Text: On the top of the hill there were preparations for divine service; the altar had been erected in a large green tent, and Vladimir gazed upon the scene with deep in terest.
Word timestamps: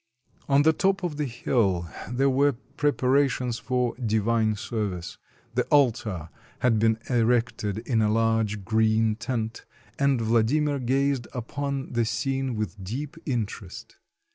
On 0.49 0.63
the 0.63 0.73
top 0.73 1.03
of 1.03 1.17
the 1.17 1.25
hill 1.27 1.87
there 2.09 2.27
were 2.27 2.53
preparations 2.53 3.59
for 3.59 3.93
divine 4.03 4.55
service; 4.55 5.19
the 5.53 5.61
altar 5.65 6.29
had 6.57 6.79
been 6.79 6.97
erected 7.07 7.77
in 7.87 8.01
a 8.01 8.09
large 8.11 8.65
green 8.65 9.15
tent, 9.15 9.63
and 9.99 10.19
Vladimir 10.19 10.79
gazed 10.79 11.27
upon 11.33 11.93
the 11.93 12.05
scene 12.05 12.55
with 12.55 12.83
deep 12.83 13.15
in 13.27 13.45
terest. 13.45 13.97